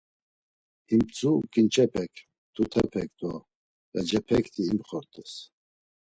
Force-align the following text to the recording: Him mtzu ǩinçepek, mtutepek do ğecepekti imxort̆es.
Him 0.89 0.99
mtzu 1.07 1.31
ǩinçepek, 1.53 2.13
mtutepek 2.51 3.09
do 3.19 3.31
ğecepekti 3.93 4.61
imxort̆es. 4.71 5.33